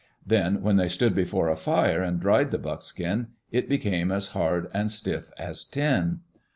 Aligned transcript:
Then, 0.25 0.63
when 0.63 0.77
they 0.77 0.87
stood 0.87 1.13
before 1.13 1.47
a 1.47 1.55
fire 1.55 2.01
and 2.01 2.19
dried 2.19 2.49
the 2.49 2.57
buckskin, 2.57 3.27
it 3.51 3.69
became 3.69 4.11
as 4.11 4.29
hard 4.29 4.67
and 4.73 4.89
stiff 4.89 5.29
as 5.37 5.63
tin. 5.63 6.21